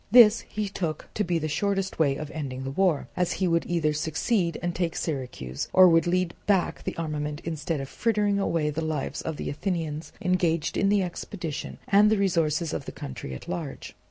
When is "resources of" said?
12.17-12.85